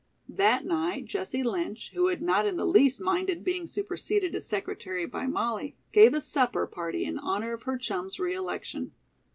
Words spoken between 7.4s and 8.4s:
of her chum's re